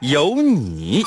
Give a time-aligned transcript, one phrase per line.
[0.00, 1.02] 有你。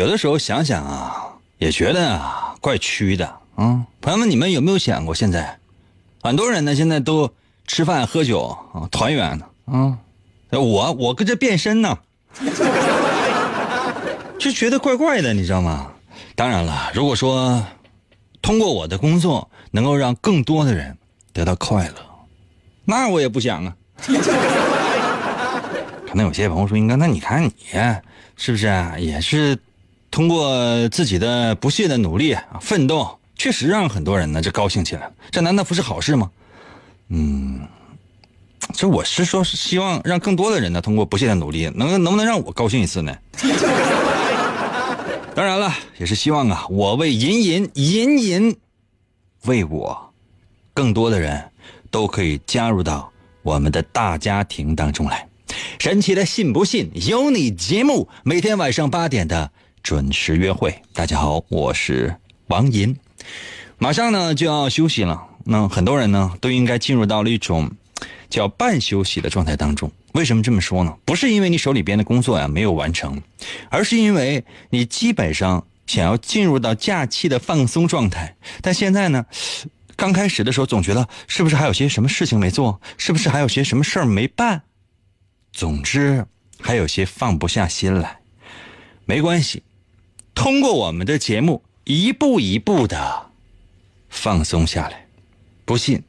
[0.00, 1.26] 有的时候想想啊，
[1.58, 3.84] 也觉得啊怪屈的啊。
[4.00, 5.58] 朋友们，你们有没有想过，现在
[6.22, 7.30] 很多人呢，现在都
[7.66, 9.98] 吃饭喝酒啊，团圆呢啊。
[10.52, 11.98] 我我跟这变身呢，
[14.40, 15.92] 就觉得怪怪的，你知道吗？
[16.34, 17.62] 当然了，如果说
[18.40, 20.96] 通过我的工作能够让更多的人
[21.34, 21.94] 得到快乐，
[22.86, 23.76] 那我也不想啊。
[26.08, 27.52] 可能有些朋友说：“应该，那你看你
[28.36, 28.66] 是不是
[28.98, 29.58] 也是
[30.10, 36.30] 通过自己的不懈的努力啊奋斗，确实让很多人呢这高兴起来，这难道不是好事吗？”
[37.08, 37.60] 嗯。
[38.72, 43.16] 这我是说，是希望让更多的人呢，通过不懈的努力，能能不能让我高兴一次呢？
[45.34, 48.56] 当然了，也是希望啊，我为隐隐隐隐，
[49.46, 50.12] 为我，
[50.72, 51.42] 更多的人
[51.90, 53.10] 都可以加入到
[53.42, 55.26] 我们的大家庭当中来。
[55.80, 59.50] 神奇的信不信由你节目，每天晚上八点的
[59.82, 60.74] 准时约会。
[60.92, 62.14] 大家好，我是
[62.48, 62.96] 王银，
[63.78, 65.26] 马上呢就要休息了。
[65.44, 67.70] 那很多人呢都应该进入到了一种。
[68.30, 70.96] 叫半休息的状态当中，为什么这么说呢？
[71.04, 73.20] 不是因为你手里边的工作呀没有完成，
[73.68, 78.36] 而是因为你基本上想要进入到假期的放松状态。
[78.62, 79.26] 但现在呢，
[79.96, 84.62] 刚开始的时候总觉得是不是还有些什么事情没做，是不是还有些什么事儿没办？
[85.52, 86.24] 总之
[86.60, 88.20] 还有些放不下心来。
[89.06, 89.60] 没关系，
[90.34, 93.30] 通过我们的节目一步一步的
[94.08, 95.06] 放松下来。
[95.64, 96.02] 不信。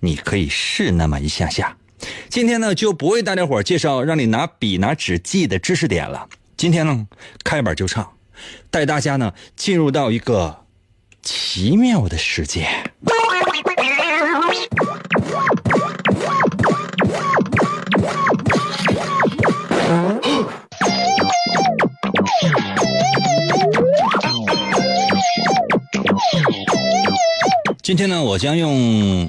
[0.00, 1.76] 你可以试那么一下下，
[2.28, 6.28] 今天呢就不为大家伙介绍让你拿笔拿纸记的知识点了。
[6.56, 7.08] 今天呢
[7.42, 8.08] 开板就唱，
[8.70, 10.64] 带大家呢进入到一个
[11.20, 12.87] 奇妙的世界。
[27.88, 29.26] 今天呢，我将用。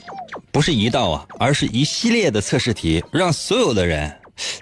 [0.52, 4.14] 不是一道啊，而是一系列的测试题，让所有的人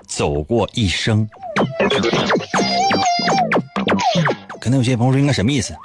[0.06, 1.28] 走过一生。
[4.62, 5.76] 可能有些朋友说应该什么意思？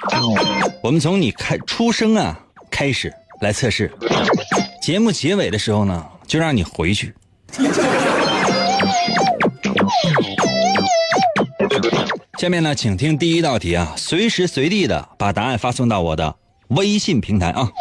[0.83, 3.91] 我们从你开出生啊开始来测试，
[4.79, 7.15] 节目结尾的时候呢，就让你回去。
[12.37, 16.35] 下面呢，请听第一道题啊，随时随地的把答案发送到我的
[16.75, 17.71] 微信平台啊。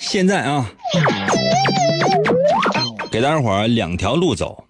[0.00, 0.70] 现在啊，
[3.10, 4.64] 给大家伙两条路走，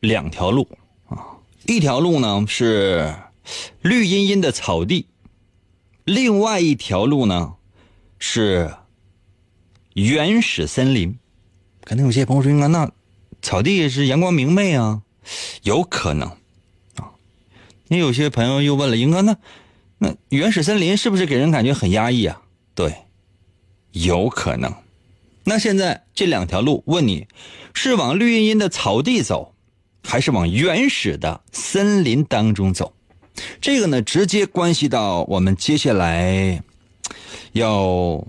[0.00, 0.68] 两条路
[1.08, 1.36] 啊，
[1.66, 3.14] 一条路呢是
[3.82, 5.06] 绿茵茵的草地，
[6.04, 7.54] 另外一条路呢
[8.18, 8.74] 是
[9.94, 11.18] 原始森林。
[11.84, 12.90] 可能有些朋友说：“应该那
[13.42, 15.02] 草地是阳光明媚啊，
[15.62, 16.28] 有可能
[16.96, 17.12] 啊。”
[17.88, 19.36] 那有些朋友又问了：“应该那
[19.98, 22.42] 那原始森林是不是给人感觉很压抑啊？”
[22.74, 22.94] 对。
[23.92, 24.74] 有可能，
[25.44, 27.26] 那现在这两条路，问你
[27.72, 29.54] 是往绿茵茵的草地走，
[30.04, 32.92] 还是往原始的森林当中走？
[33.58, 36.62] 这个呢，直接关系到我们接下来
[37.52, 38.22] 要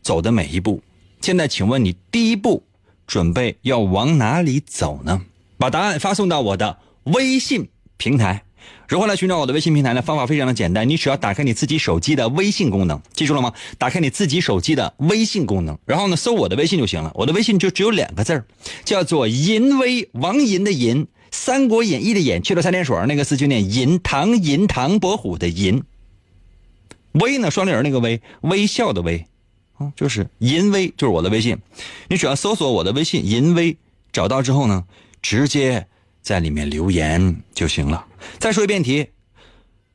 [0.00, 0.82] 走的每一步。
[1.20, 2.64] 现在，请问你第一步
[3.06, 5.20] 准备要往哪里走呢？
[5.58, 7.68] 把答案发送到我的微信
[7.98, 8.42] 平台。
[8.88, 10.00] 如何来寻找我的微信平台呢？
[10.00, 13.52] 方法非常的简单，你只要打开你自己手机的微信功能，记住了吗？
[13.76, 17.12] 打开你自己手机的微信功能，然后呢，搜我的微信就行了。
[17.14, 18.44] 我的微信就只有两个字
[18.84, 25.82] 叫做“银威”，王银的银，《三国演义》的演，去了三点水那个字就念银，唐银唐伯虎的银。
[27.12, 29.26] 微呢，双立人那个微，微笑的微，
[29.76, 31.58] 啊，就是淫微，就是我的微信。
[32.08, 33.76] 你只要搜索我的微信淫微，
[34.12, 34.84] 找到之后呢，
[35.20, 35.86] 直接
[36.28, 38.04] 在里面留言就行了。
[38.38, 39.12] 再说一遍题，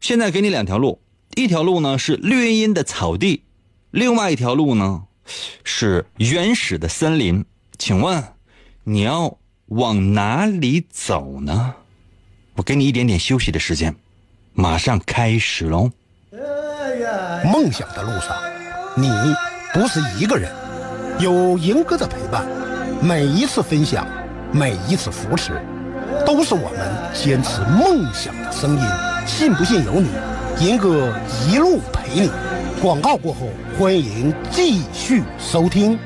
[0.02, 1.00] 现在给你两条路，
[1.36, 3.44] 一条路呢是绿茵茵的草地，
[3.92, 5.04] 另外一条路呢
[5.64, 7.46] 是原始的森林。
[7.78, 8.24] 请问
[8.84, 9.38] 你要
[9.68, 11.76] 往哪里走呢？
[12.56, 13.96] 我给你一点点休息的时间，
[14.54, 15.92] 马上开始喽。
[17.46, 18.36] 梦想的路上，
[18.98, 19.08] 你
[19.72, 20.52] 不是一个人，
[21.20, 22.48] 有赢哥的陪伴，
[23.04, 24.08] 每一次分享，
[24.52, 25.62] 每一次扶持，
[26.26, 26.80] 都是我们
[27.14, 28.82] 坚持梦想的声音。
[29.26, 30.10] 信不信由你，
[30.60, 31.14] 银哥
[31.48, 32.32] 一路陪你。
[32.82, 33.48] 广告过后，
[33.80, 35.98] 欢迎继续收听。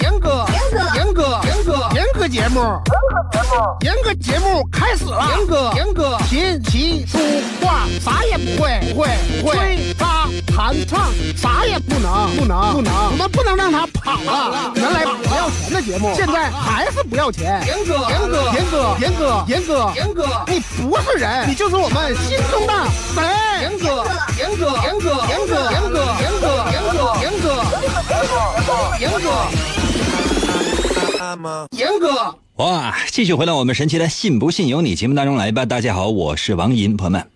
[0.00, 2.72] 严哥，严哥，严哥，严哥，严哥节目，严
[3.12, 5.28] 哥节目严哥节目开始了。
[5.36, 7.18] 严哥，严哥，琴棋书
[7.60, 9.08] 画啥也不会，不会，
[9.42, 9.94] 不会，
[10.40, 14.72] 弹唱啥也不能，不能，不能，我们不能让他跑了。
[14.74, 17.62] 原来不要钱的节目，现在还是不要钱。
[17.66, 22.72] 严哥，严哥，严哥，严哥，严哥，严哥，你不是人，你就是我们心中的
[23.14, 23.22] 神。
[23.62, 24.04] 严哥，
[24.38, 27.46] 严哥，严哥，严哥，严哥，严哥，严哥，严哥，
[29.00, 29.26] 严哥。
[31.70, 32.94] 严哥，哇！
[33.10, 35.64] 继续回到我们神奇的“信不信由你”节目当中来吧。
[35.64, 37.26] 大家好，我是王银，朋友们。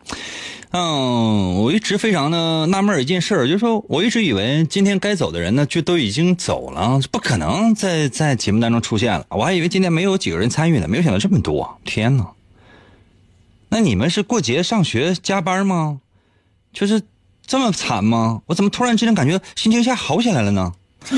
[0.72, 9.24] 嗯，我一直非常的纳闷一件事，就是说，我一直以为今天该走的人呢，就都已经走了，不可能在在节目当中出现了。
[9.30, 12.26] 我还以为今天没有几个人参与呢，没有想到这么多，天哪！
[13.68, 16.00] 那你们是过节上学加班吗？
[16.72, 17.00] 就是
[17.46, 18.42] 这么惨吗？
[18.46, 20.72] 我怎么突然之间感觉心情一下好起来了呢？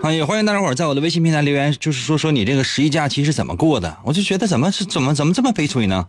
[0.00, 3.98] 啊，也欢迎大家伙在我的微信平台留言，就是说说你这个十一假期是怎么过的？
[4.04, 6.06] 我就觉得怎么是怎么怎么这么悲催呢？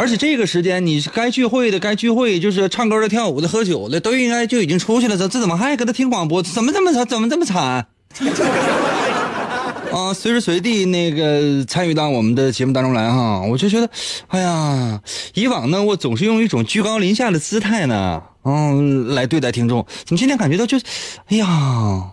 [0.00, 6.42] 而且这个时间你该聚会的该聚会，就是唱歌的、跳舞的、喝酒的都应该就已经出去了，这这怎么还搁这听广播？
[6.42, 7.06] 怎么这么惨？
[7.06, 7.86] 怎么这么惨？
[9.92, 13.90] 啊，随时随地那个参与到我们的节目当中来哈，我就觉得，
[14.28, 14.98] 哎呀，
[15.34, 18.22] 以往呢我总是用一种居高临下的姿态呢。
[18.44, 20.78] 嗯，来对待听众，怎么今天感觉到就，
[21.26, 22.12] 哎呀，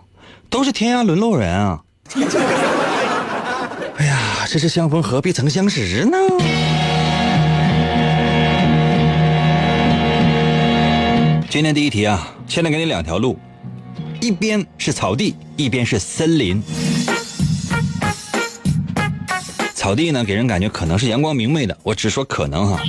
[0.50, 1.80] 都是天涯沦落人啊！
[3.96, 6.18] 哎呀，这是相逢何必曾相识呢？
[11.50, 13.38] 今天第一题啊，现在给你两条路，
[14.20, 16.62] 一边是草地，一边是森林。
[19.74, 22.82] 草地呢，给人感觉可能是阳光明媚的，我只说可能哈。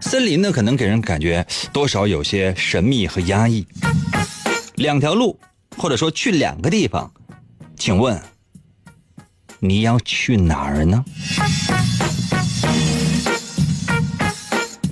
[0.00, 3.64] 森林呢，可能给人感觉多少有些神秘和压抑。
[4.74, 5.38] 两条路，
[5.76, 7.12] 或者说去两个地方，
[7.78, 8.20] 请问
[9.60, 11.04] 你要去哪儿呢？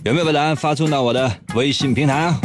[0.04, 2.40] 有没有把答案发送到我的微信平台啊？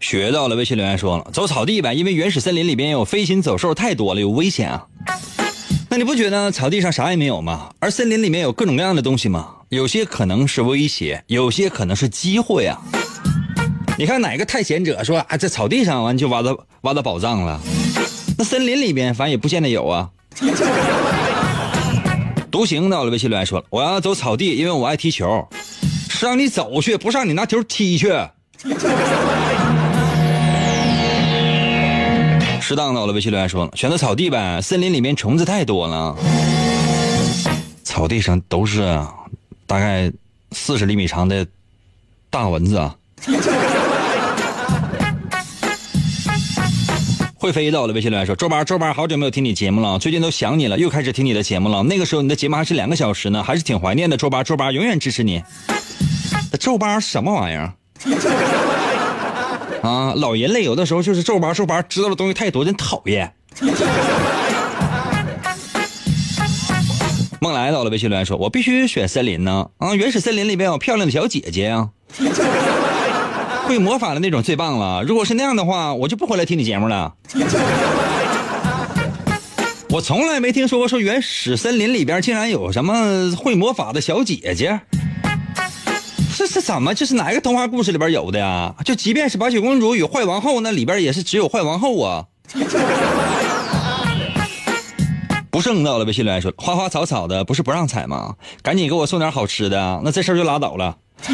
[0.00, 4.86] 学到了，微信留言说了，走草地呗，因为原始森林里边有飞禽走兽太多了，有危险啊。
[5.88, 7.70] 那你不觉得草地上啥也没有吗？
[7.80, 9.48] 而森林里面有各种各样的东西吗？
[9.68, 12.80] 有些可能是威胁，有些可能是机会啊。
[13.98, 17.60] 你看哪个探险者说啊，在草地上完就挖到挖到宝藏了？
[18.38, 20.10] 那森林里边反正也不见得有啊。
[22.56, 25.46] 独行到了，微信留言说了，我要走草地，因为我爱踢球，
[26.08, 28.08] 是让你走去，不是让你拿球踢去。
[32.62, 36.16] 适当的，我的微信留言说了，选择草地呗，森林里面虫子太多了，
[37.84, 38.98] 草地上都是
[39.66, 40.10] 大概
[40.52, 41.46] 四十厘米长的
[42.30, 42.96] 大蚊子啊，
[47.46, 55.44] 会飞到，我的微信留言说，周八周八好久没有听你节目了，最近都想你了，又开始听你的节目了，那个时候你的节目还是两个小时呢，还是挺怀念的，周八周八永远支持你，
[56.58, 57.72] 周八什么玩意儿？
[59.88, 63.32] 啊，老人类有的时候就是皱巴皱巴，知道的东西太多，真讨厌。
[67.40, 69.68] 梦来到了，微信留言说：“我必须选森林呢。
[69.78, 71.90] 啊，原始森林里边有漂亮的小姐姐啊，
[73.66, 75.02] 会魔法的那种最棒了。
[75.02, 77.14] 如果是那样的话，我就不回来听你节目了。
[79.90, 84.80] 我从来没听说过说原始森林里边竟然有什么会魔法的小姐姐。”
[86.38, 86.94] 这是怎么？
[86.94, 88.74] 这是哪一个童话故事里边有的呀？
[88.84, 92.24] 就即便是白雪公主与坏王后，那里边也是只有坏王后啊。
[95.50, 98.34] 不胜到了，微信留言说：花花草草的，不是不让采吗？
[98.62, 100.96] 赶紧给我送点好吃的，那这事儿就拉倒了。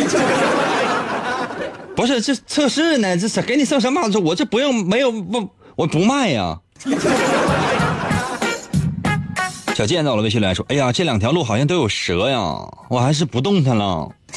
[1.95, 3.17] 不是这测试呢？
[3.17, 4.01] 这是给你送什么？
[4.25, 6.59] 我这不用，没有不，我不卖呀。
[9.75, 12.39] 小健到了微信来说：“哎呀，这两条路好像都有蛇呀，
[12.91, 14.11] 我还是不动弹了。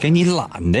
[0.00, 0.78] 给你懒的。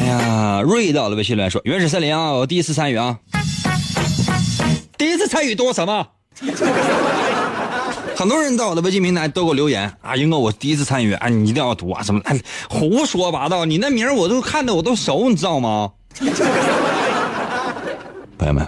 [0.00, 3.18] 哎呀，瑞到了微信来说：“原始森林啊，我第一次参与啊，
[4.96, 6.06] 第一次参与多什么？”
[8.16, 12.22] 很多人到我的微信平台都给我留言啊，英哥，我第一次参与，啊，你一定要读啊，什么？
[12.66, 13.66] 胡说八道！
[13.66, 15.92] 你那名我都看的我都熟，你知道吗？
[18.38, 18.66] 朋友们，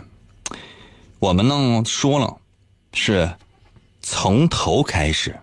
[1.19, 2.37] 我们呢说了，
[2.93, 3.31] 是
[4.03, 5.35] 从头开始。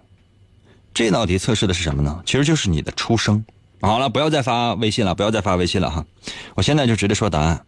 [0.94, 2.22] 这道题测试的是什么呢？
[2.28, 3.44] 其实就是你的出生。
[3.82, 6.06] 好了，不要再发微信了，不要再发微信了哈。
[6.54, 7.66] 我现在就直接说答案。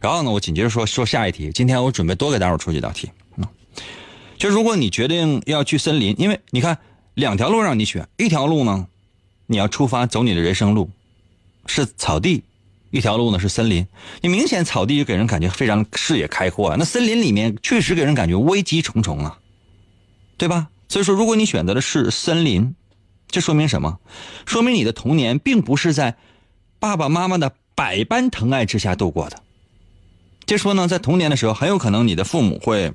[0.00, 1.50] 然后呢，我紧接着说说下一题。
[1.52, 3.10] 今天我准备多给大伙出几道题。
[4.44, 6.76] 就如果你决定要去森林，因为你看
[7.14, 8.88] 两条路让你选，一条路呢，
[9.46, 10.90] 你要出发走你的人生路，
[11.64, 12.42] 是草地。
[12.90, 13.86] 一条路呢是森林，
[14.20, 19.38] 你明显草地就给人感觉非常视野开阔啊，那森林里面确实给人感觉危机重重啊，
[20.36, 20.68] 对吧？
[20.90, 22.74] 所以说，如果你选择的是森林，
[23.28, 23.98] 这说明什么？
[24.44, 26.16] 说明你的童年并不是在
[26.78, 29.42] 爸爸妈妈的百般疼爱之下度过的。
[30.44, 32.92] 就说呢，在童年的时候，很有可能你的父母会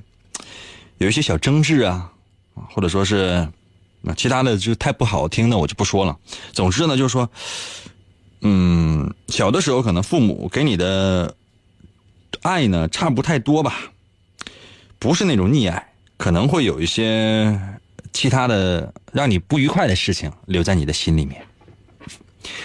[1.00, 2.12] 有一些小争执啊，
[2.53, 3.46] 或者说是
[4.01, 6.18] 那其他的就太不好听的，我就不说了。
[6.53, 7.29] 总之呢，就是说。
[8.41, 11.36] 嗯，小的时候可能父母给你的
[12.41, 13.91] 爱呢差不太多吧，
[14.98, 17.60] 不是那种溺爱，可能会有一些
[18.13, 21.46] 其他的让你不愉快的事情留在你的心里面。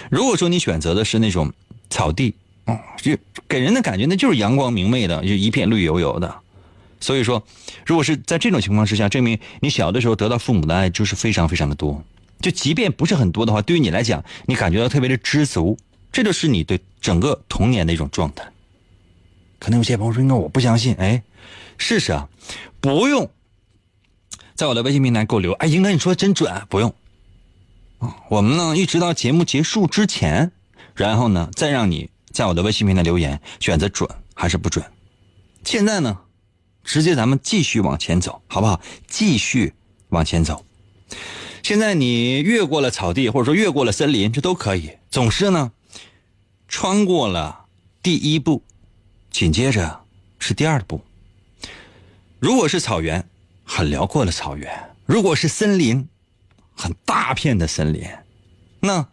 [0.09, 1.51] 如果说你选择的是那种
[1.89, 2.33] 草地，
[2.67, 3.11] 哦，就
[3.49, 6.33] 给人的感觉那就是阳光明媚的，就一片绿油油的。
[7.05, 7.45] 所以说，
[7.85, 12.03] 如果是在这种情况之下，证明你小的时候得到父母的爱就是非常非常的多。
[12.41, 15.77] 就即便不是很多的话，对于你来讲，你感觉到特别的知足，
[16.11, 18.43] 这就是你对整个童年的一种状态。
[19.59, 21.21] 可能有些朋友说：“那我不相信。”哎，
[21.77, 22.27] 试试啊，
[22.81, 23.29] 不用
[24.55, 25.53] 在我的微信平台给我留。
[25.53, 26.91] 哎，应该，你说真准，不用。
[28.29, 30.51] 我们呢，一直到节目结束之前，
[30.95, 34.83] 然后呢，再让你在我的微信平台留言，选择准还是不准。
[35.63, 36.19] 现在呢，
[36.85, 38.79] 直接咱们继续往前走，好不好？
[39.07, 39.73] 继续
[40.09, 40.63] 往前走。
[41.63, 44.91] 现在你越过了草地，或者说越过了森林，这都可以。
[45.09, 45.71] 总是呢，
[46.67, 47.65] 穿过了
[48.03, 48.63] 第一步，
[49.31, 50.01] 紧接着
[50.37, 51.01] 是第二步。
[52.39, 53.27] 如果是草原，
[53.63, 54.69] 很辽阔的草原；
[55.07, 56.07] 如果是森林，
[56.75, 58.07] 很大片的森林。
[58.79, 59.07] 那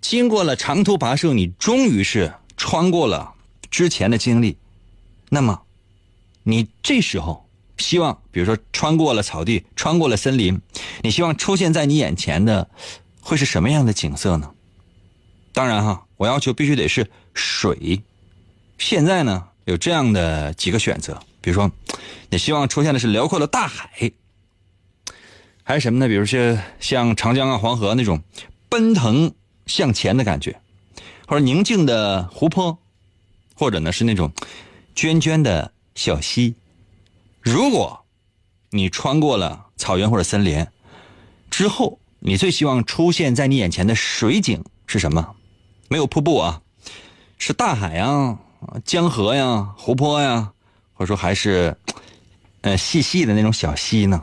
[0.00, 3.34] 经过了长途跋涉，你终于是穿过了
[3.68, 4.56] 之前的经历。
[5.28, 5.62] 那么，
[6.42, 7.46] 你这时候。
[7.78, 10.60] 希望，比如说穿过了草地，穿过了森林，
[11.00, 12.68] 你希望出现在你眼前的
[13.22, 14.50] 会是什么样的景色呢？
[15.54, 18.02] 当然哈，我要求必须得是水。
[18.76, 21.72] 现在呢，有这样的几个选择，比如说，
[22.28, 24.12] 你希望出现的是辽阔的大海，
[25.62, 26.06] 还是什么呢？
[26.06, 28.22] 比如说像长江啊、黄河那种
[28.68, 29.32] 奔腾
[29.64, 30.60] 向前的感觉，
[31.26, 32.78] 或者宁静的湖泊，
[33.54, 34.30] 或者呢是那种
[34.94, 36.54] 涓涓的小溪。
[37.40, 38.04] 如果，
[38.70, 40.66] 你穿过了草原或者森林
[41.50, 45.34] 之后，你最希望出现在你眼前的水景是什么？
[45.88, 46.62] 没有瀑布啊，
[47.38, 48.38] 是大海呀、
[48.84, 50.52] 江河呀、湖泊呀，
[50.92, 51.76] 或者说还是，
[52.60, 54.22] 呃，细细的那种小溪呢？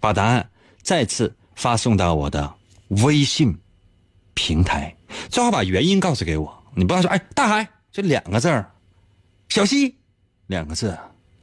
[0.00, 0.50] 把答案
[0.82, 2.54] 再次发送到我的
[2.88, 3.56] 微信
[4.34, 4.96] 平台，
[5.28, 6.64] 最好把原因告诉给我。
[6.74, 8.72] 你不要说，哎，大海就两个字儿，
[9.48, 9.96] 小溪
[10.48, 10.96] 两个字。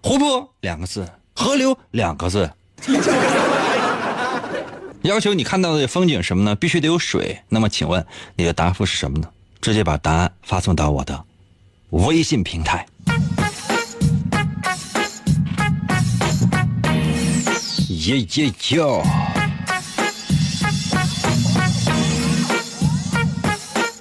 [0.03, 2.51] 湖泊两个字，河流两个字，
[5.01, 6.55] 要求你看到的风景什么呢？
[6.55, 7.41] 必须得有水。
[7.49, 9.27] 那么，请问你的答复是什么呢？
[9.61, 11.23] 直接把答案发送到我的
[11.89, 12.85] 微信平台。
[17.89, 19.01] 耶耶哟！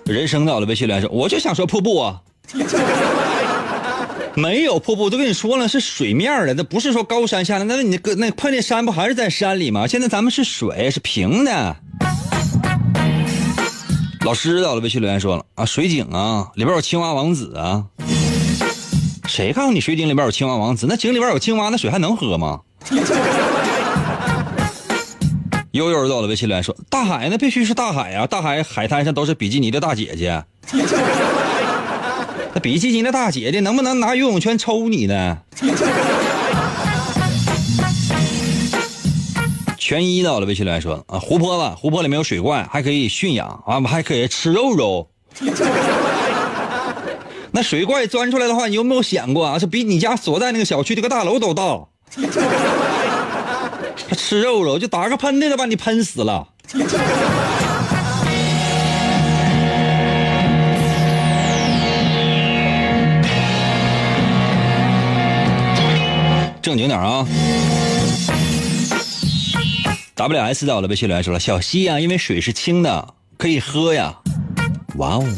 [0.04, 2.20] 人生到了微信来说，我就想说瀑布啊。
[4.36, 9.86] 没有瀑布，都跟你说了是水面的，那不是说高山下来，那你搁那碰见山不还是在山里吗？
[9.86, 11.76] 现在咱们是水，是平的。
[14.24, 17.84] 老师到了，微信留言说了啊，水井啊，里边有青蛙王子啊。
[19.26, 20.86] 谁告诉你水井里边有青蛙王子？
[20.88, 22.60] 那井里边有青蛙，那水还能喝吗？
[25.72, 30.44] 悠悠到了，微信留言说，大海那必须是大海呀，大海海滩上都是比基尼的大姐姐。
[32.54, 35.38] 那比基尼的大姐姐能不能拿游泳圈抽你呢？
[39.76, 45.08] 全一到了，微信来说啊，湖泊吧，湖泊里面有水怪，还可以驯养啊，还可以吃肉肉。
[47.50, 49.58] 那水怪钻出来的话，你有没有想过啊？
[49.58, 51.80] 是比你家所在那个小区这个大楼都大。
[54.08, 56.48] 他 吃肉肉，就打个喷嚏都把你喷死了。
[66.64, 67.28] 正经点啊
[70.14, 74.14] ！W S 到了，微信留言说了：“小溪呀，因为水是清的，可以喝呀。”
[74.96, 75.28] 哇哦！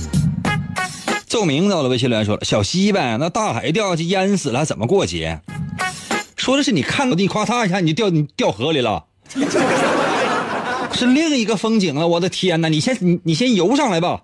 [1.27, 5.41] 奏明到了，微信留言说了：“小溪呗，那大海掉下去淹死了，怎么过节？”
[6.39, 9.07] 说的是你看到你夸嚓一下你就掉你掉河里了，
[10.95, 12.07] 是另一个风景了。
[12.07, 12.69] 我的天哪！
[12.69, 14.23] 你先你你先游上来吧。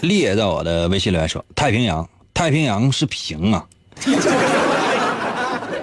[0.00, 3.64] 列到我的微信留言说：“太平洋，太平洋是平啊。”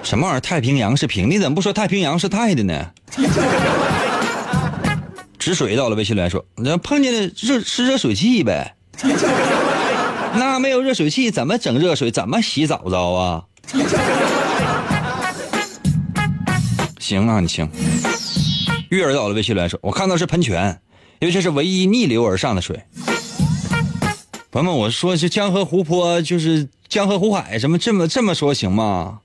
[0.02, 0.40] 什么玩意儿？
[0.40, 1.30] 太平洋是平？
[1.30, 2.90] 你怎么不说太平洋是太的呢？
[5.38, 8.74] 止水到了，微信留言说：“那碰见的热是热水器呗。”
[10.34, 12.10] 那没有热水器怎么整热水？
[12.10, 13.42] 怎么洗澡澡啊？
[16.98, 17.68] 行啊，你行。
[18.88, 20.80] 月儿到了，微信留言说：“我看到是喷泉，
[21.20, 22.80] 因为这是唯一逆流而上的水。”
[24.56, 29.18] 朋友们，我说是江河湖泊，就是江河湖海，什么这么这么说行吗？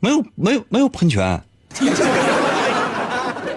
[0.00, 1.40] 没有没有没有喷泉，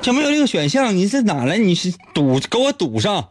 [0.03, 0.95] 就没有这个选项。
[0.95, 1.57] 你这哪来？
[1.57, 3.27] 你是堵给我堵上？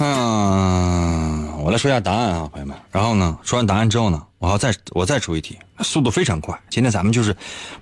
[0.00, 2.76] 嗯，我来说一下答案啊，朋友们。
[2.90, 6.60] 然后呢，说完答案之后呢，我要再我再出一题，速度非常快。
[6.68, 7.32] 今天咱们就是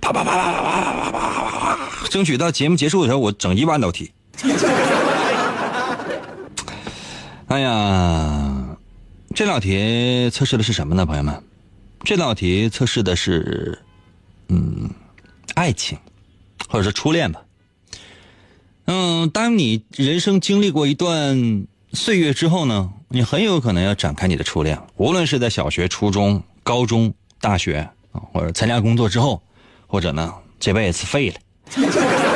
[0.02, 1.78] 啪啪啪啪啪啪啪啪啪啪，
[2.10, 4.12] 争取到节目结束的时候，我整一万道题。
[7.50, 8.78] 哎呀，
[9.34, 11.42] 这道题测试的是什么呢，朋友们？
[12.04, 13.76] 这道题测试的是，
[14.46, 14.88] 嗯，
[15.56, 15.98] 爱情，
[16.68, 17.42] 或者是初恋吧。
[18.84, 24.80] 嗯，当你人生经历过一段岁月之后呢，你很有可能要展开你的初恋。
[24.94, 27.78] 无论是在小学、初中、高中、大学
[28.12, 29.42] 啊，或者参加工作之后，
[29.88, 32.29] 或者呢这辈子废了。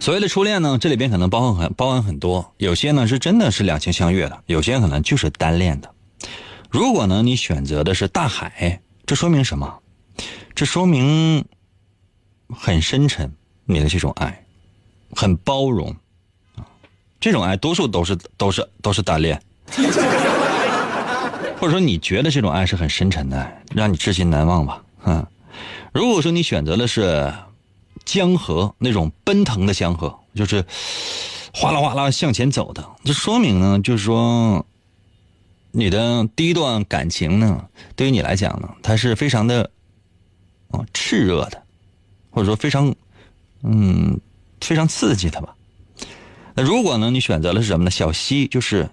[0.00, 5.94] 所谓的初恋呢，这里边可能包含很包含很多，有些呢是真的是两情相悦的，有些可能就是单恋的。
[6.70, 9.78] 如果呢你选择的是大海，这说明什么？
[10.54, 11.44] 这说明
[12.48, 13.30] 很深沉，
[13.66, 14.42] 你的这种爱
[15.14, 15.94] 很包容
[16.56, 16.64] 啊，
[17.20, 19.40] 这种爱多数都是都是都是单恋，
[21.60, 24.82] 或者说你觉得这种爱是很深沉的爱，让你至今难忘吧？
[25.04, 25.26] 嗯，
[25.92, 27.30] 如果说你选择的是。
[28.10, 30.64] 江河那种奔腾的江河，就是
[31.54, 34.66] 哗啦哗啦向前走的，这说明呢，就是说
[35.70, 39.70] 你的第一段感情呢，对于你来讲呢，它是非常的
[40.72, 41.62] 啊炽热的，
[42.30, 42.92] 或者说非常
[43.62, 44.20] 嗯
[44.60, 45.54] 非常刺激的吧。
[46.56, 47.92] 那如果呢，你选择了是什么呢？
[47.92, 48.90] 小溪就是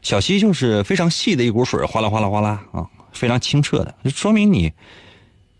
[0.00, 4.72] 小溪，就是非常细的一股水，哗啦哗啦哗啦啊，非常清澈的，就说明你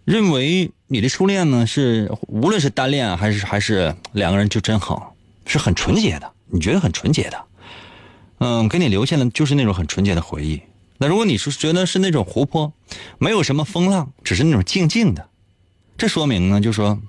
[0.05, 0.71] 认为。
[0.87, 1.67] 你的初恋呢？
[1.67, 6.33] 是无论是单恋还是还是两个人就真好，是很纯洁的。
[6.47, 7.45] 你觉得很纯洁的，
[8.39, 10.61] 嗯，给你留下的就是那种很纯洁的回忆。
[10.99, 12.73] 那如果你是觉得是那种湖泊，
[13.19, 15.29] 没有什么风浪，只是那种静静的，
[15.99, 17.01] 这说明呢，就说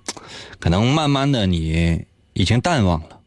[0.58, 2.04] 可能慢慢的你
[2.34, 3.20] 已经淡忘了，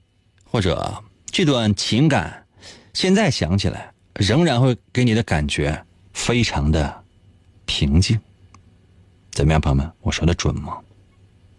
[0.44, 2.46] 或者这段情感
[2.94, 7.04] 现在想起来仍然会给你的感觉非常的
[7.64, 8.18] 平静。
[9.38, 9.92] 怎么样，朋友们？
[10.00, 10.78] 我说的准吗？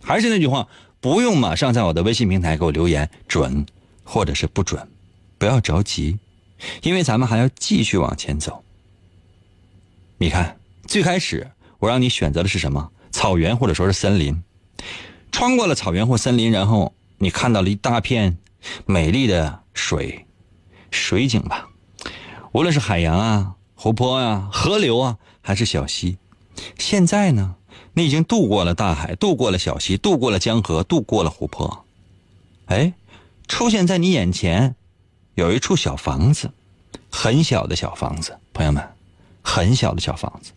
[0.03, 0.67] 还是那句话，
[0.99, 3.65] 不用马上在我的微信平台给我留言准，
[4.03, 4.85] 或者是不准，
[5.37, 6.19] 不要着急，
[6.81, 8.65] 因为咱们还要继续往前走。
[10.17, 12.91] 你看，最开始我让你选择的是什么？
[13.11, 14.43] 草原或者说是森林。
[15.31, 18.37] 穿过了草原或森林，然后你看到了一大片
[18.85, 20.25] 美丽的水
[20.91, 21.69] 水景吧，
[22.51, 26.17] 无论是海洋啊、湖泊啊、河流啊，还是小溪。
[26.77, 27.55] 现在呢？
[27.93, 31.85] 你已经渡过了大海，渡过了小溪，渡过了江河，渡过了湖泊。
[32.67, 32.93] 哎，
[33.47, 34.75] 出现在你眼前，
[35.35, 36.51] 有一处小房子，
[37.09, 38.87] 很小的小房子，朋友们，
[39.41, 40.51] 很小的小房子，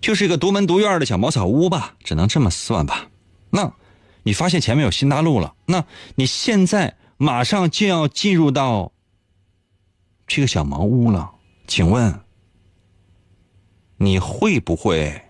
[0.00, 3.08] 就是一个独门独院的小茅草屋吧，只能这么算吧。
[3.50, 3.72] 那，
[4.22, 5.54] 你发现前面有新大陆了？
[5.66, 8.92] 那你现在马上就要进入到
[10.26, 11.32] 这个小茅屋了，
[11.66, 12.20] 请问，
[13.96, 15.23] 你会不会？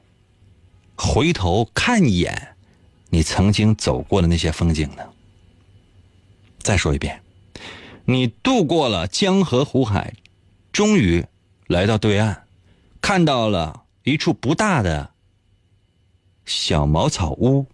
[0.96, 2.56] 回头看一眼，
[3.10, 5.02] 你曾经走过的那些风景呢？
[6.60, 7.20] 再说一遍，
[8.04, 10.14] 你渡过了江河湖海，
[10.72, 11.24] 终于
[11.66, 12.44] 来到对岸，
[13.00, 15.10] 看到了一处不大的
[16.44, 17.66] 小茅草屋。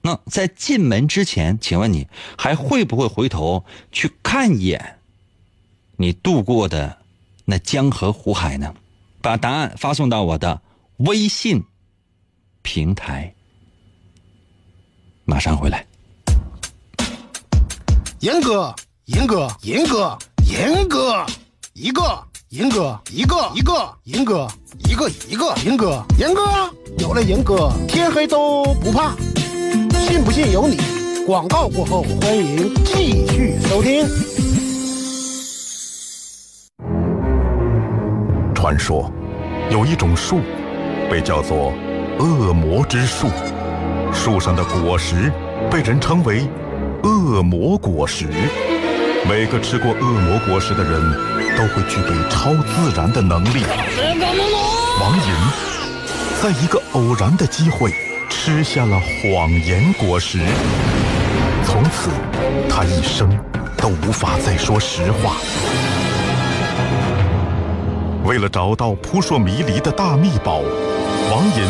[0.00, 2.08] 那在进门之前，请问你
[2.38, 4.98] 还会不会回头去看一眼
[5.96, 6.98] 你度过的
[7.44, 8.74] 那江河湖海呢？
[9.20, 10.62] 把答案发送到我的
[10.98, 11.64] 微信
[12.68, 13.32] 平台。
[15.24, 15.86] 马上回来。
[18.20, 18.74] 严哥，
[19.06, 21.24] 严哥，严哥，严哥，
[21.72, 24.46] 一个，严哥，一个，一个，严哥，
[24.84, 26.42] 一个，一个，严哥，严哥，
[26.98, 29.16] 有了严哥，天黑都不怕。
[30.06, 30.76] 信不信由你。
[31.26, 34.06] 广告过后，欢迎继续收听。
[38.54, 39.10] 传说
[39.70, 40.40] 有一种树，
[41.10, 41.72] 被叫做
[42.18, 43.28] 恶魔之树，
[44.12, 45.32] 树上的果实
[45.70, 46.46] 被人称为
[47.02, 48.26] 恶魔果实。
[49.28, 51.00] 每个吃过恶魔果实的人
[51.56, 53.64] 都会具备超自然的能力。
[55.00, 57.92] 王银在一个偶然的机会。
[58.30, 60.38] 吃下了谎言果实，
[61.64, 62.10] 从此
[62.68, 63.28] 他一生
[63.78, 65.36] 都无法再说实话。
[68.24, 70.60] 为了找到扑朔迷离的大秘宝，
[71.30, 71.64] 王银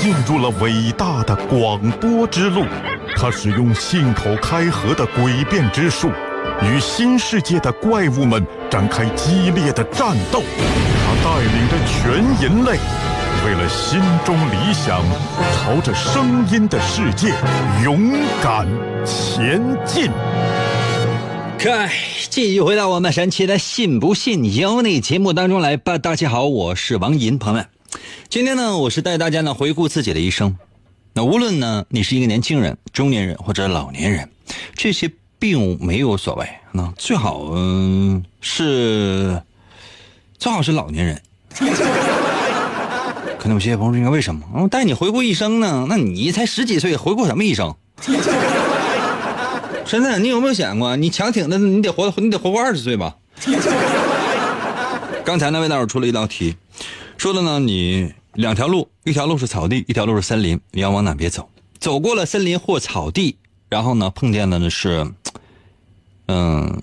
[0.00, 2.64] 进入了伟大的广播之路。
[3.16, 6.10] 他使用信口开河的诡辩之术，
[6.62, 10.42] 与新世界的怪物们展开激烈的战斗。
[11.04, 12.78] 他带领着全人类。
[13.46, 15.00] 为了心中理想，
[15.54, 17.32] 朝着声音的世界
[17.84, 18.66] 勇敢
[19.04, 20.10] 前进。
[21.56, 21.90] 开，
[22.30, 25.98] 继续回到我们神奇的“信不信由你”节目当中来吧。
[25.98, 27.66] 大家好，我是王银，朋友们，
[28.28, 30.56] 今天呢，我是带大家呢回顾自己的一生。
[31.14, 34.28] 那无论呢，你是一个年轻人、中年人或者老年人，
[34.74, 36.48] 这些并没有所谓。
[36.72, 39.42] 那最好嗯是，
[40.38, 41.22] 最好是老年人。
[43.38, 44.42] 可能有些朋友说：“为什么？
[44.52, 45.86] 我带你回顾一生呢？
[45.88, 47.74] 那你才十几岁，回顾什么一生？
[49.86, 53.16] 真的，你有没有想过，你强挺的，你得活，你得活过二十岁吧？”
[55.24, 56.56] 刚才那位大伙出了一道题，
[57.18, 61.50] 说的呢，你两条路，一条路是草地，一条路是森林，你要往哪边走？
[61.80, 63.36] 走过了森林或草地，
[63.68, 65.12] 然后呢，碰见的呢是，
[66.26, 66.80] 嗯，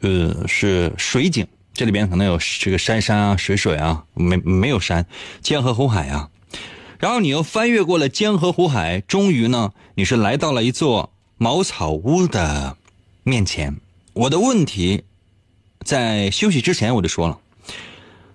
[0.00, 1.44] 呃，是水井。
[1.74, 5.04] 这里边可能有这个山山啊、水水啊，没没有山，
[5.42, 6.30] 江河湖海啊。
[7.00, 12.76] 然后你又翻越过了江河湖海，终于呢，你是来到了一座茅草屋的
[13.24, 13.76] 面前。
[14.12, 15.02] 我的问题，
[15.84, 17.40] 在休息之前我就说了，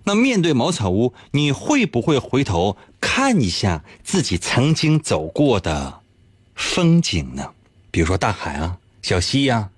[0.06, 6.02] 那面对茅草屋，你会不会回头看一下自己曾经走过的
[6.56, 7.52] 风景呢？
[7.90, 9.70] 比如说大海啊、小溪呀、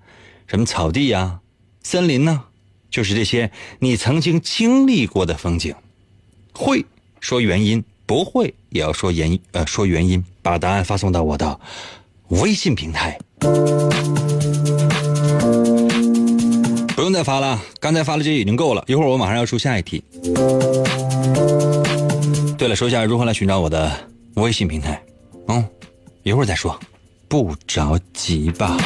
[0.46, 1.40] 什么草地呀、
[1.82, 2.44] 森林呢？
[2.90, 5.74] 就是这些你曾经经历过的风景，
[6.54, 6.84] 会
[7.20, 11.60] 说原因，不会也要说原因呃说原因，把答案发送到我的
[12.28, 13.18] 微信平台。
[17.16, 18.84] 再发了，刚才发了这已经够了。
[18.86, 20.04] 一会儿我马上要出下一题。
[22.58, 23.90] 对了，说一下如何来寻找我的
[24.34, 25.02] 微信平台。
[25.48, 25.64] 嗯，
[26.22, 26.78] 一会儿再说，
[27.26, 28.76] 不着急吧。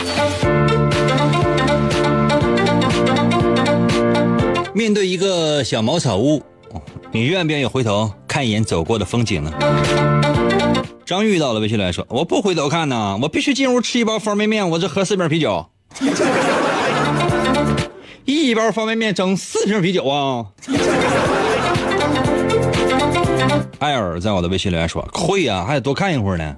[4.73, 6.41] 面对一个小茅草屋，
[7.11, 9.53] 你愿不愿意回头看一眼走过的风景呢？
[11.05, 15.67] 张玉到了微信来说：“我不回头看呐，我必须进屋吃一包方便面，我这喝四瓶啤酒。
[18.31, 20.47] 一包方便面整四瓶啤酒啊！”
[23.79, 26.55] 艾尔在我的微信留言说：“会呀，还得多看一会儿呢。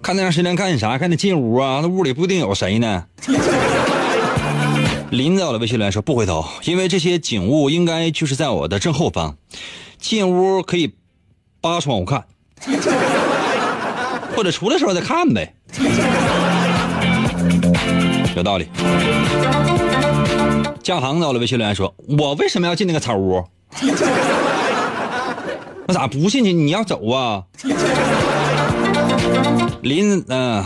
[0.00, 0.96] 看那长时间干啥？
[0.96, 3.04] 看得进屋啊，那屋里不一定有谁呢。
[5.10, 9.36] ”林在我的微信里说不回头，因为这些景物应该就是在我的正后方。
[9.98, 10.94] 进屋可以
[11.60, 12.24] 扒窗户看，
[14.34, 15.54] 或者出来时候再看呗。
[18.40, 18.66] 有道理。
[20.82, 23.44] 江航到了微信留言说：“我为什么要进那个草屋？
[25.86, 26.52] 我咋不进去？
[26.52, 27.44] 你要走啊？”
[29.82, 30.64] 林，嗯，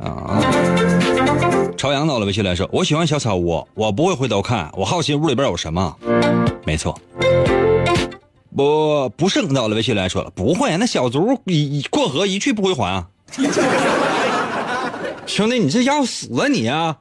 [0.00, 0.42] 啊。
[1.76, 5.96] 朝阳到了微信来说：“我喜欢小草屋，我不会回头看，我好奇屋里边有什么。”
[6.66, 6.98] 没错，
[8.56, 13.06] 不不是到了微信来说了，不会，那小卒一过河一去不回还啊！
[15.26, 16.96] 兄弟，你这要死啊你啊！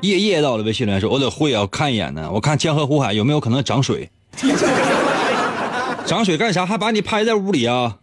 [0.00, 4.10] 夜夜到了微信来说：“我得会啊，看一眼呢，我看江河湖海有没有可能涨水？
[6.06, 6.64] 涨水干啥？
[6.64, 7.96] 还把你拍在屋里啊？”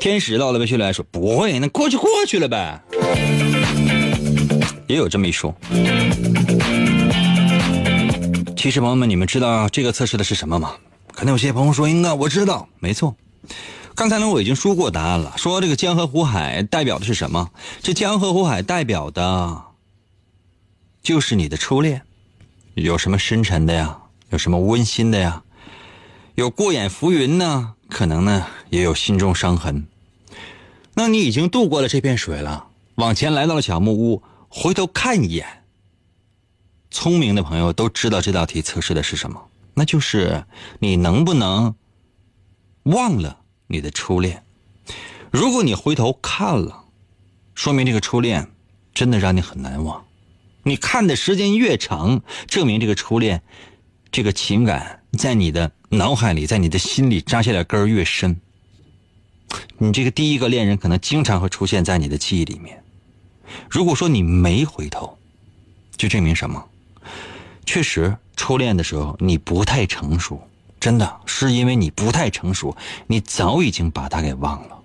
[0.00, 2.80] 天使到了微信来说不会，那过去过去了呗。
[4.86, 5.54] 也有这么一说。
[8.56, 10.72] 其实朋友们，你们知道这个测试的是什么吗？
[11.12, 13.14] 可能有些朋友说：“英哥，我知道，没错。
[13.96, 17.50] 刚才呢，我已经说过答案了，说这个江河湖海代表的是什么？
[17.80, 19.62] 这江河湖海代表的，
[21.02, 22.02] 就是你的初恋。
[22.74, 23.98] 有什么深沉的呀？
[24.28, 25.42] 有什么温馨的呀？
[26.34, 27.72] 有过眼浮云呢？
[27.88, 29.86] 可能呢，也有心中伤痕。
[30.92, 35.64] 那你已经渡过了这片水了，往前来到了小木屋，回头看一眼。
[36.90, 40.44] 聪明的朋友都知道这道题测试的是什么。”那就是
[40.80, 41.74] 你能不能
[42.84, 44.42] 忘了你的初恋？
[45.30, 46.84] 如果你回头看了，
[47.54, 48.48] 说明这个初恋
[48.94, 50.04] 真的让你很难忘。
[50.62, 53.42] 你看的时间越长，证明这个初恋
[54.10, 58.40] 这个情感在你的脑海里，在你的心里扎下的根儿越深。
[59.78, 62.82] 你这个第一个恋人可能经常会出现在你的记忆里面。
[63.70, 65.18] 如果说你没回头，
[65.96, 66.68] 就证明什么？
[67.64, 68.16] 确实。
[68.38, 70.46] 初恋的时候，你不太成熟，
[70.78, 74.78] 真的是因为你不太成熟，你早已经把他给忘了。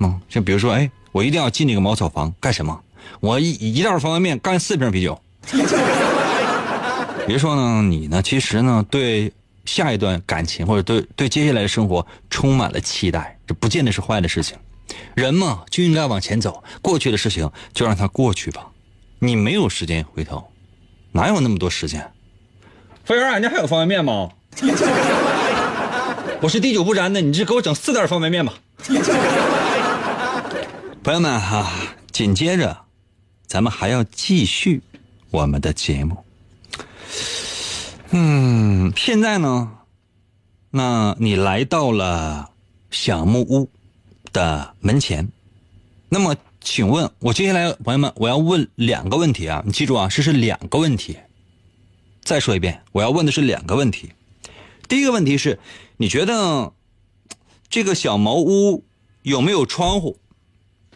[0.00, 2.80] 嗯，就比如说，哎，我一定要进那个茅草房干什么？
[3.20, 5.18] 我一一袋方便面干四瓶啤酒。
[7.26, 9.32] 别说呢，你呢，其实呢，对
[9.64, 14.56] 下一段感情或者对对接下来的生活充满了期待，这不见得是坏的事情。
[15.14, 18.68] 人嘛，就应该往前走，过去的事情就让它过去吧。
[19.18, 20.46] 你没有时间回头，
[21.12, 22.12] 哪有那么多时间？
[23.04, 24.30] 服务员，俺家还有方便面吗？
[26.40, 28.54] 我是滴酒不沾的，你这给我整四袋方便面吧。
[31.02, 31.70] 朋友们哈，
[32.10, 32.76] 紧接着，
[33.46, 34.82] 咱们还要继续
[35.30, 36.16] 我们的节目。
[38.10, 39.70] 嗯，现在呢，
[40.70, 42.50] 那你来到了
[42.90, 43.68] 小木屋
[44.32, 45.28] 的门前，
[46.08, 51.18] 那么，请问我接下来，朋友们，我要问两个问题啊，你记住啊，这是两个问题。
[52.22, 54.10] 再说一遍，我要问的是两个问题。
[54.88, 55.58] 第一个问题是，
[55.96, 56.72] 你觉得
[57.68, 58.84] 这个小茅屋
[59.22, 60.18] 有没有窗户？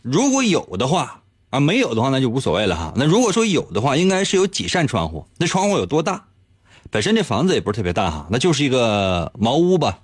[0.03, 2.92] 如果有的话，啊，没有的话那就无所谓了哈。
[2.96, 5.26] 那如果说有的话，应该是有几扇窗户？
[5.38, 6.24] 那窗户有多大？
[6.90, 9.98] 本身这房子也不是特别大哈，那就是一个茅屋吧，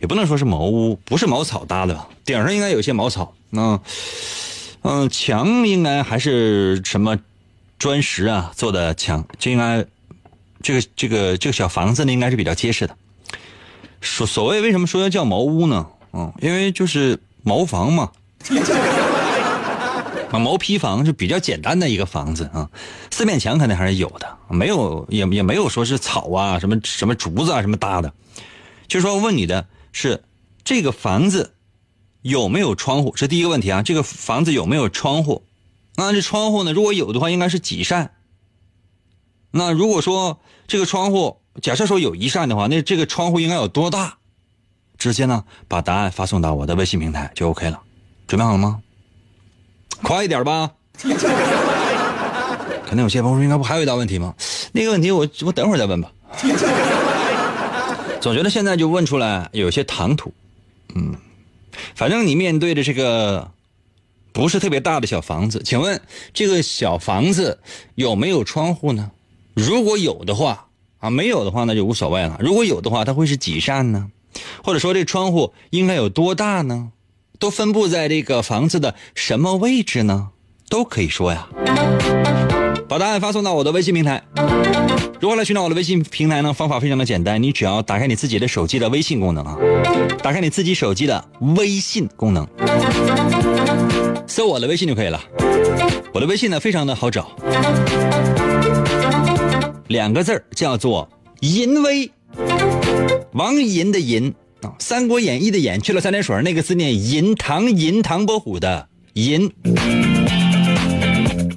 [0.00, 2.08] 也不能说是茅屋，不是茅草搭的吧？
[2.24, 3.34] 顶上应该有些茅草。
[3.50, 3.80] 那，
[4.82, 7.18] 嗯，墙应该还是什么
[7.78, 9.86] 砖石啊做的墙，这应该。
[10.60, 12.96] 这个这个这个小房子呢，应该是比较结实的。
[14.00, 15.86] 所所谓为什么说要叫茅屋呢？
[16.12, 18.10] 嗯，因为就是茅房嘛，
[20.30, 22.70] 啊，毛坯房是比较简单的一个房子啊。
[23.10, 28.12] 四面墙肯定还是有的，没有也也没有说是草啊什么什么竹子啊什么搭的。
[28.86, 30.22] 就说问你的是
[30.64, 31.54] 这个房子
[32.22, 33.14] 有没有窗户？
[33.16, 33.82] 是第一个问题啊。
[33.82, 35.44] 这个房子有没有窗户？
[35.96, 36.72] 那这窗户呢？
[36.72, 38.12] 如果有的话，应该是几扇？
[39.50, 44.16] 那如果说这个窗户，假设说有一扇的话，那这个窗户应该有多大？
[44.96, 47.80] 直接呢把答案发送到我的微信平台就 OK 了。
[48.26, 48.80] 准备好了吗？
[50.02, 50.70] 快一点吧！
[52.88, 54.34] 可能有些朋友说，应该不还有一道问题吗？
[54.72, 56.10] 那个问题我我等会儿再问吧。
[58.20, 60.32] 总觉得现在就问出来有些唐突。
[60.94, 61.14] 嗯，
[61.94, 63.50] 反正你面对着这个
[64.32, 66.00] 不是特别大的小房子，请问
[66.32, 67.60] 这个小房子
[67.94, 69.10] 有没有窗户呢？
[69.54, 70.67] 如果有的话，
[70.98, 72.36] 啊，没有的话那就无所谓了。
[72.40, 74.10] 如果有的话，它会是几扇呢？
[74.62, 76.90] 或者说这窗户应该有多大呢？
[77.38, 80.30] 都分布在这个房子的什么位置呢？
[80.68, 81.48] 都可以说呀。
[82.88, 84.22] 把答案发送到我的微信平台。
[85.20, 86.52] 如何来寻找我的微信平台呢？
[86.52, 89.56] 方法非常的简单，你只要打开你自己的手机的微信功能啊，
[90.22, 91.24] 打开你自己手机的
[91.56, 92.46] 微信功能，
[94.26, 95.20] 搜我的微信就可以了。
[96.12, 97.30] 我的微信呢非常的好找。
[99.88, 101.08] 两个字儿叫做
[101.40, 102.10] “淫威”，
[103.32, 109.50] 王银的银啊，《三国演义》的演去了三点水，那个字念淫，唐淫，唐伯虎的银。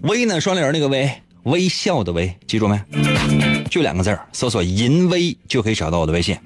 [0.03, 1.11] 微呢，双立人那个微，
[1.43, 2.79] 微笑的微，记住没？
[3.69, 6.37] 就两个字儿，搜索“淫威”就可以找到我的微信。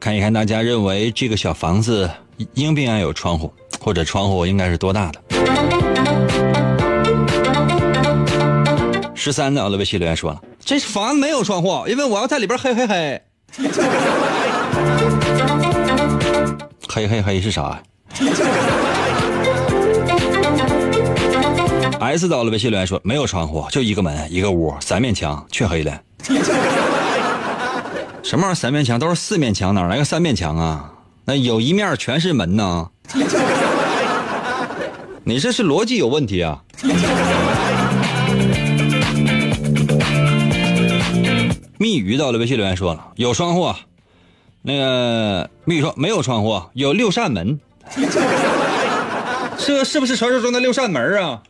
[0.00, 2.10] 看一看大家认为这个小房子
[2.54, 5.22] 应不应该有窗户，或者窗户应该是多大的？
[9.22, 13.22] 十三的我的微信留言说了，这房子没有窗户，因为我要在里边嘿嘿嘿。
[16.88, 17.78] 嘿嘿嘿是啥
[22.00, 26.00] ？S 到了微信留言说没有窗户，就一个门一个屋，三面墙黢黑的。
[28.22, 28.54] 什么玩意儿？
[28.54, 30.92] 三面墙都是四面墙，哪来个三面墙啊？
[31.26, 32.88] 那有一面全是门呢？
[35.24, 36.62] 你这是逻辑有问题啊！
[41.82, 43.72] 密语到了微信留言说了有窗户，
[44.60, 47.58] 那个密语说没有窗户，有六扇门。
[49.56, 51.42] 这是不是传说中的六扇门啊？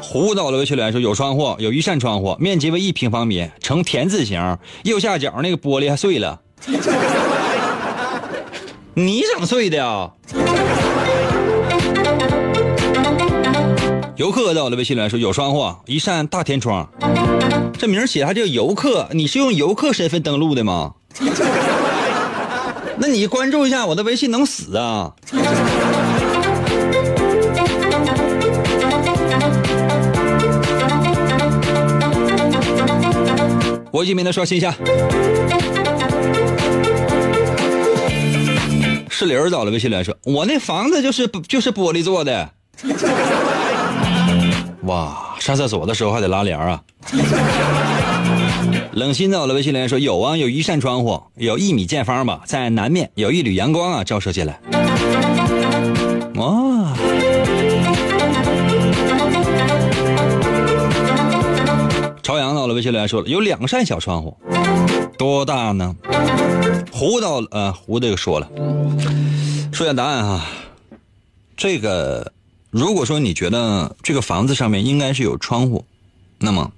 [0.00, 6.40] 胡到了微信留言说有窗户，有一扇窗户，面积为一平方米，呈田字形，右下角那个玻璃还碎了。
[8.94, 10.10] 你整碎的呀？
[14.18, 16.90] 游客在我的微信里说有窗户，一扇大天窗。
[17.78, 20.94] 这名写还叫游客，你是用游客身份登录的吗？
[22.98, 25.12] 那你关注一下我的微信能死啊？
[33.92, 34.74] 我一名的刷新一下。
[39.08, 42.50] 是林儿找了微信来说，我那房子就是就是玻璃做的。
[44.88, 46.82] 哇，上厕所的时候还得拉帘啊。
[48.92, 54.58] 冷心找了微信留言说，有啊，有一扇窗户，有一米见方吧，在南面有一缕阳光啊，照射进来。
[56.36, 56.94] 哇。
[62.22, 64.34] 朝阳到了微信留言说了，有两扇小窗户，
[65.18, 65.94] 多大呢？
[66.90, 68.48] 胡到呃胡这个说了，
[69.70, 70.46] 说下答案啊。
[71.56, 72.32] 这个
[72.70, 75.84] 如果说你觉得这个房子上面应该是有窗户，
[76.38, 76.70] 那么，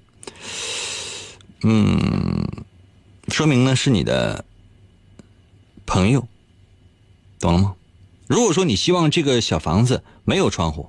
[1.63, 2.47] 嗯，
[3.29, 4.45] 说明呢是你的
[5.87, 6.27] 朋友，
[7.41, 7.75] 懂了吗？
[8.29, 10.89] 如果说你希望这个小房子没有窗户，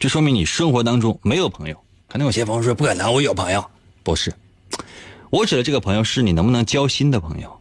[0.00, 1.76] 就说明你生活当中没有朋友。
[2.08, 3.64] 可能有些朋友说不可能，我有朋友，
[4.02, 4.34] 不是，
[5.30, 7.57] 我指的这个朋友是你能不能交心的朋友。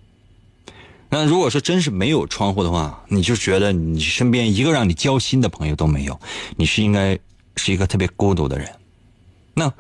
[1.09, 6.19] 那如果说真是没有窗户的话，你就觉得你身边一个让你交心的朋友都没有，
[6.55, 7.17] 你是应该
[7.55, 8.69] 是一个特别孤独的人。
[9.53, 9.71] 那，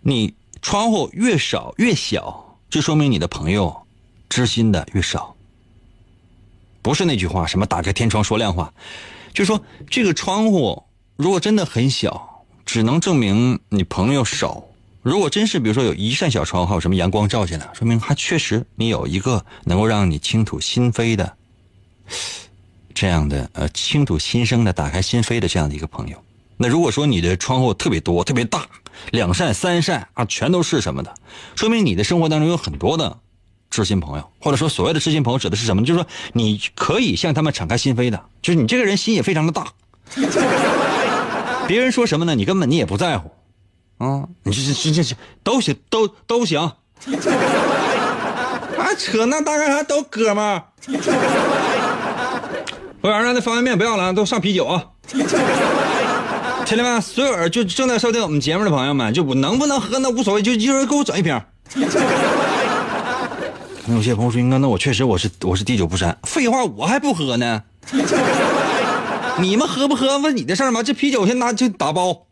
[0.00, 3.74] 你窗户越少越小，就说明你的朋友
[4.28, 5.34] 知心的越少。
[6.82, 8.72] 不是那句话，什么打开天窗说亮话，
[9.32, 10.84] 就说这个窗户
[11.16, 12.32] 如果真的很小。
[12.66, 14.64] 只能证明你朋友少。
[15.06, 21.32] 如果真是比如说有一扇小窗，还有什么阳光照进来，说明还确实你有一个能够让你倾吐心扉的
[22.92, 26.20] 这样的呃倾吐心声的打开心扉的这样的一个朋友。
[26.56, 28.66] 那如果说你的窗户特别多、特别大，
[29.12, 31.14] 两扇、三扇啊，全都是什么的，
[31.54, 33.16] 说明你的生活当中有很多的
[33.70, 35.84] 知心朋友，或者说所谓的知心朋友指的是什么？
[35.84, 39.68] 就是说你可以向他们敞开心扉的，就是你这个人心也非常的大。
[41.68, 42.34] 别人说什么呢？
[42.34, 43.30] 你根本你也不在乎，
[43.98, 46.74] 啊，你这这这这都行，都都行，啊，
[48.98, 49.82] 扯那大干啥？
[49.82, 50.62] 都哥们儿。
[53.00, 54.84] 服务员，那方便面不要了，都上啤酒啊！
[56.66, 61.40] 亲戚们，所有人就正在收听我们节目的朋友们，就能不能喝那无所谓，就一人给我整一瓶。
[63.86, 66.18] 那有些朋友说，那那我确实我是我是滴酒不沾。
[66.24, 67.62] 废话，我还不喝呢。
[69.38, 70.82] 你们喝不喝问你的事儿吗？
[70.82, 72.26] 这啤酒先拿就打包。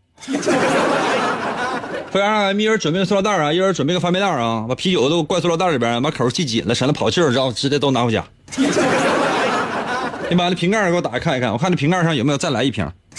[2.15, 8.25] 服务员，一人准备个塑料袋啊，一人准备个方便袋啊，把啤酒都灌塑料袋里边，把口系紧了，省得跑气儿，然后直接都拿回家。
[10.31, 12.89] 你把那瓶盖给我打开看一看，我看那瓶盖上有没有再来一瓶。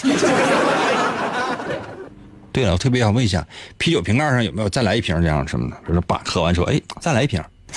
[2.50, 5.76] 对了，我特别想问一下，啤酒瓶盖上有没有再来一瓶这样什么的？
[5.86, 7.44] 就是把喝完之后，哎，再来一瓶。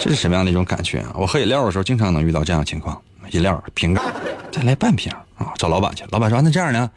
[0.00, 1.12] 这是什么样的一种感觉啊？
[1.14, 3.00] 我喝饮料的时候经常能遇到这样的情况。
[3.30, 4.02] 饮料瓶盖，
[4.50, 5.52] 再来半瓶啊！
[5.56, 6.90] 找老板去，老板说：“那这样呢，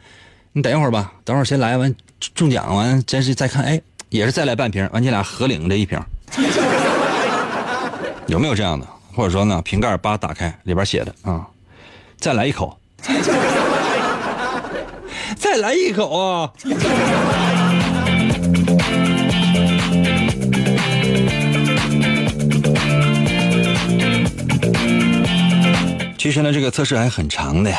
[0.52, 1.94] 你等一会儿吧，等会儿先来完
[2.34, 5.98] 中奖完，真是再看，哎，也是再来半瓶，完你俩合领这一瓶，
[8.26, 8.86] 有没有这样的？
[9.14, 11.44] 或者说呢，瓶盖叭打开，里边写的啊，
[12.18, 12.78] 再来一口，
[15.36, 16.52] 再来一口啊！”
[26.16, 27.72] 其实呢，这个测试还很长的，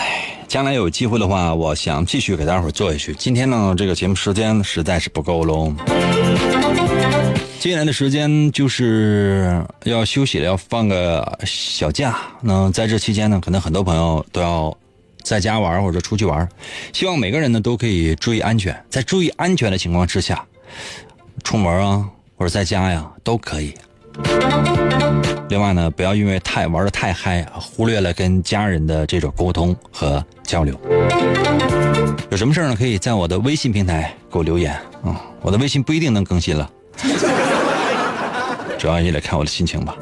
[0.52, 3.16] 将来有机会的话，我想继续给大伙儿做下去。
[3.16, 5.74] 今天呢，这个节目时间实在是不够喽。
[7.58, 12.18] 接下来的时间就是要休息了，要放个小假。
[12.41, 14.78] 那在这期间呢，可能很多朋友都要
[15.24, 16.45] 在家玩或者出去玩，
[16.91, 20.45] 希望每个人呢都可以注意安全，在注意安全的情况之下，
[21.45, 23.74] 出门啊或者在家呀都可以。
[25.47, 30.78] 另外呢，不要因为太玩的太嗨，忽略了跟家人的这种沟通和交流。
[32.30, 32.76] 有什么事儿呢？
[32.76, 35.22] 可以在我的微信平台给我留言啊。
[35.41, 36.70] 我的微信不一定能更新了，
[38.78, 39.95] 主要也得看我的心情吧。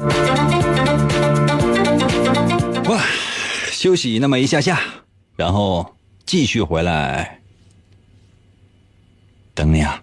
[2.88, 3.00] 哇，
[3.70, 4.80] 休息那么一下下，
[5.36, 5.94] 然后
[6.26, 7.38] 继续回来
[9.54, 10.02] 等你啊。